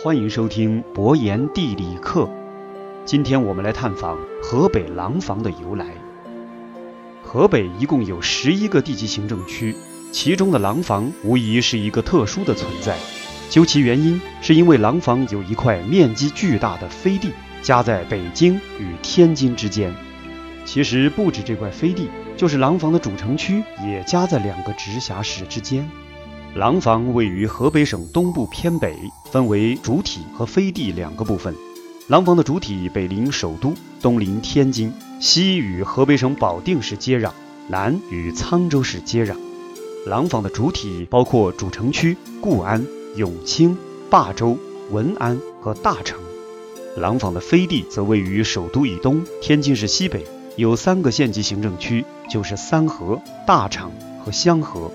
[0.00, 2.30] 欢迎收听博言地理课。
[3.04, 5.86] 今天我们来探访河北廊坊的由来。
[7.24, 9.74] 河北一共有十一个地级行政区，
[10.12, 12.96] 其中的廊坊无疑是一个特殊的存在。
[13.50, 19.92] 究其原因，是因为廊坊有一块面积巨大的飞地，夹在北京与天津之间。
[20.64, 25.90] 其实不止这块飞地，就是廊坊的主城区也夹在两个直辖市之间。
[26.54, 28.96] 廊坊位于河北省东部偏北，
[29.30, 31.54] 分为主体和飞地两个部分。
[32.08, 37.30] 廊坊的主体北临首都，东临天津，西与河北省保定市接壤，
[37.68, 39.36] 南与沧州市接壤。
[40.06, 42.84] 廊坊的主体包括主城区固安、
[43.16, 43.76] 永清、
[44.08, 44.56] 霸州、
[44.90, 46.18] 文安和大城。
[46.96, 50.24] 廊坊的飞地则位于首都以东，天津市西北，
[50.56, 53.92] 有三个县级行政区，就是三河、大厂
[54.24, 54.90] 和香河。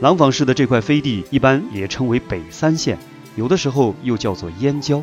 [0.00, 2.96] 廊坊市的这块飞地一般也称为北三县，
[3.34, 5.02] 有的时候又叫做燕郊。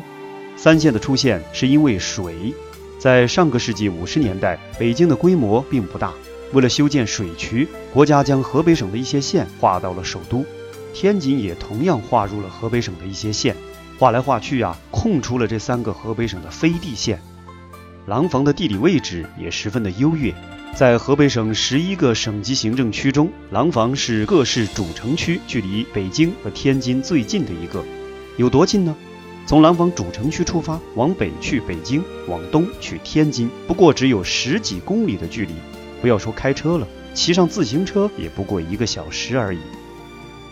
[0.56, 2.54] 三县的出现是因为水。
[2.98, 6.14] 在上个世纪五十年代，北京的规模并不大，
[6.54, 10.46] 为了修建水渠，国家将河北省的一些县划到了首都，
[10.94, 13.54] 天津也同样划入了河北省的一些县。
[13.98, 17.20] 划来划去呀，空出了这三个河北省的飞地县。
[18.06, 20.34] 廊坊的地理位置也十分的优越。
[20.74, 27.82] 在河北省十一个省级行政区中，廊坊是各市主城区距离北京和天津最近的一个。
[28.36, 28.94] 有多近呢？
[29.46, 35.54] 从廊坊主城区出发，往北去北京，往东去天津，不过只有十几公里的距离。
[36.02, 39.60] 不要说开车了，骑上自行车也不过一个小时而已。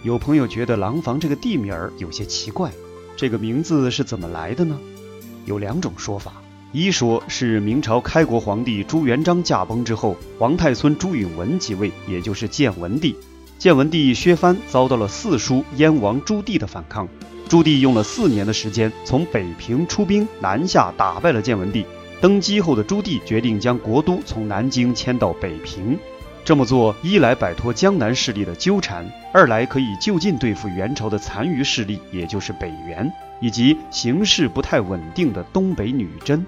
[0.04, 2.70] 有朋友觉得廊坊这个地名儿有些奇怪，
[3.16, 4.78] 这个名字是怎么来的呢？
[5.44, 6.34] 有两种说法。
[6.74, 13.14] 一说是明朝开国皇帝朱元璋驾崩之后，皇太孙朱允炆即位，也就是建文帝。
[13.60, 17.06] 建文帝削藩遭到了四叔燕王朱棣的反抗，
[17.48, 21.86] 朱棣用了四年的时间从北平出兵南下，打败了建文帝。
[22.20, 25.96] 登基后的朱棣决定将国都从南京迁到北平，
[26.44, 36.44] 这么做一来摆脱江南势力的纠缠，二来可以就近对付元朝的残余势力，也就是北元以及形势不太稳定的东北女真。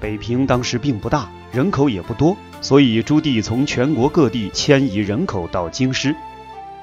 [0.00, 6.14] 北平当时并不大，人口也不多，所以朱棣从全国各地迁移人口到京师，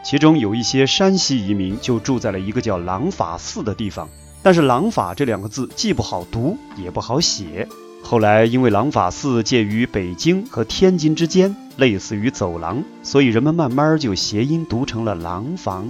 [0.03, 4.09] 其中有一些山西移民就住在了一个叫廊法寺的地方。
[4.41, 7.67] 但是“廊法”这两个字既不好读，也不好写。
[8.01, 15.87] 后来因为廊法寺介于北京和天津之间，类似于走廊，所以人们慢慢就谐音读成了廊坊。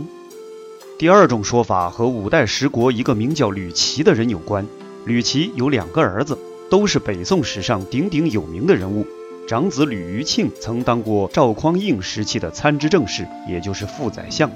[1.00, 4.68] 第二种说法和五代十国一个名叫吕琦的人有关。
[5.06, 6.38] 吕琦有两个儿子。
[6.74, 9.06] 都是北宋史上鼎鼎有名的人物。
[9.48, 14.50] 长子吕余庆曾当过赵匡胤时期的参知政事，也就是副宰相。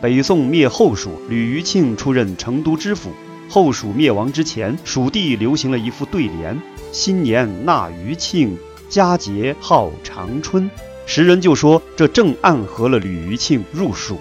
[0.00, 3.12] 北宋灭后蜀，吕余庆出任成都知府。
[3.48, 6.60] 后蜀灭亡之前，蜀地流行了一副对联
[6.90, 8.58] ：“新年纳余庆，
[8.88, 10.68] 佳节号长春。”
[11.06, 14.18] 时人就说这正暗合了吕余庆入蜀。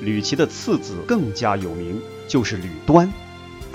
[0.00, 3.12] 吕琦的次子更加有名，就是吕端。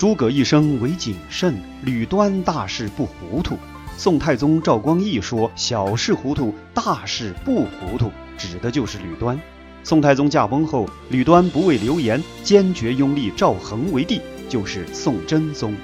[0.00, 3.58] 诸葛一生为谨慎，吕端大事不糊涂。
[3.98, 9.38] 宋太宗赵光义说：“小事糊涂，大事不糊涂。”指的就是吕端。
[9.84, 15.76] 宋太宗驾崩后，吕端不畏流言，坚决拥立赵恒为帝，就是宋真宗。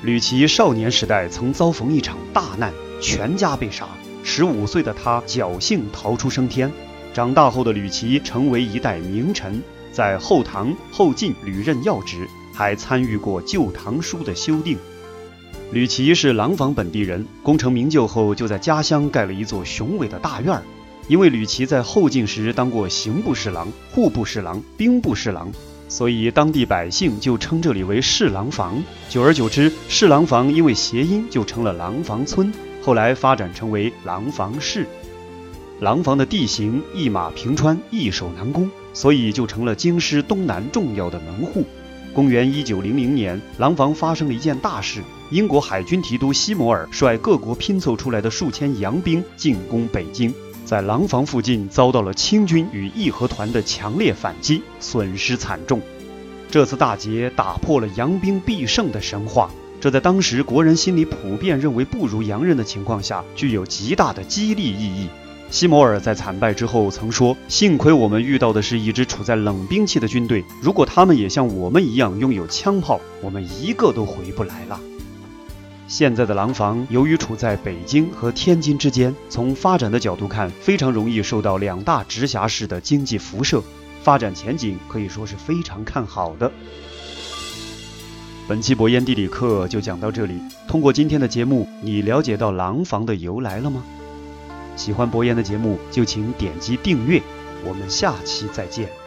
[0.00, 2.72] 吕琦少年时代曾遭逢一场大难，
[3.02, 3.88] 全家被杀。
[4.22, 6.70] 十五岁的他侥幸逃出升天。
[7.12, 9.60] 长大后的吕琦成为一代名臣，
[9.90, 12.28] 在后唐、后晋屡任要职。
[12.56, 14.78] 还参与过《旧唐书》的修订。
[15.72, 20.62] 吕琦是廊坊本地人，功成名就后就在家乡盖了一座雄伟的大院儿。
[21.06, 25.52] 因为吕琦在后晋时当过刑部侍郎、户部侍郎、兵部侍郎，
[25.86, 28.82] 所以当地百姓就称这里为侍郎坊。
[29.10, 32.50] 久而久之，侍郎坊因为谐音就成了廊坊村，
[32.82, 34.86] 后来发展成为廊坊市。
[35.78, 41.66] 廊坊的地形一马平川，易守难攻，所以就成了京师东南重要的门户。
[42.16, 45.02] 公元一九零零年，廊坊发生了一件大事。
[45.28, 50.32] 英国海军提督西摩尔率各国拼凑出来的数千洋兵进攻北京，
[50.64, 55.78] 在廊坊附近遭到了清军与义和团的强烈反击，损失惨重。
[56.50, 65.08] 这次大捷打破了洋兵必胜的神话，这在当时国人心里普遍认为不如洋人的情况下，具有极大的激励意义。
[65.48, 74.78] 西摩尔在惨败之后曾说：“幸亏我们遇到的是一支处在冷兵器的军队，如果他们也像我们一样拥有枪炮，我们一个都回不来了。”
[75.88, 83.62] 现在的廊坊由于处在北京和天津之间，从发展的角度看，非常容易受到两大直辖市的经济辐射，
[84.02, 86.50] 发展前景可以说是非常看好的。
[88.48, 90.34] 本期博言地理课就讲到这里。
[90.68, 93.82] 通过今天的节目，你了解到廊坊的由来了吗？
[94.76, 97.20] 喜欢博言的节目就请点击订阅，
[97.64, 99.05] 我们下期再见。